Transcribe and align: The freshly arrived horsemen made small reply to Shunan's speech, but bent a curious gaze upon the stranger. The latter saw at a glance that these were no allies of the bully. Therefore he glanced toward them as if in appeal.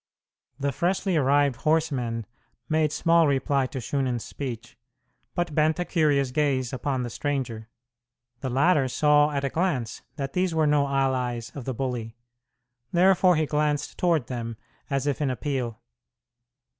The 0.59 0.71
freshly 0.71 1.15
arrived 1.15 1.57
horsemen 1.57 2.25
made 2.67 2.91
small 2.91 3.27
reply 3.27 3.67
to 3.67 3.77
Shunan's 3.79 4.25
speech, 4.25 4.75
but 5.35 5.53
bent 5.53 5.77
a 5.77 5.85
curious 5.85 6.31
gaze 6.31 6.73
upon 6.73 7.03
the 7.03 7.09
stranger. 7.11 7.69
The 8.39 8.49
latter 8.49 8.87
saw 8.87 9.29
at 9.29 9.43
a 9.43 9.49
glance 9.49 10.01
that 10.15 10.33
these 10.33 10.55
were 10.55 10.65
no 10.65 10.87
allies 10.87 11.51
of 11.53 11.65
the 11.65 11.73
bully. 11.75 12.17
Therefore 12.91 13.35
he 13.35 13.45
glanced 13.45 13.99
toward 13.99 14.25
them 14.25 14.57
as 14.89 15.05
if 15.05 15.21
in 15.21 15.29
appeal. 15.29 15.79